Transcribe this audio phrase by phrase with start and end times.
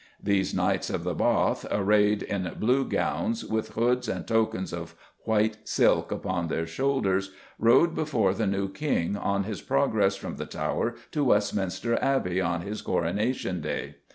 [0.19, 5.57] These Knights of the Bath, "arrayed in blue gowns, with hoods and tokens of white
[5.67, 10.95] silk upon their shoulders" rode before the new King on his progress from the Tower
[11.11, 13.97] to Westminster Abbey on his coronation day.